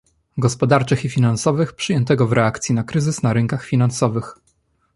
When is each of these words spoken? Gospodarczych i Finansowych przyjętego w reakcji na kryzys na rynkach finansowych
Gospodarczych 0.37 1.05
i 1.05 1.09
Finansowych 1.09 1.73
przyjętego 1.73 2.27
w 2.27 2.31
reakcji 2.33 2.75
na 2.75 2.83
kryzys 2.83 3.23
na 3.23 3.33
rynkach 3.33 3.65
finansowych 3.65 4.35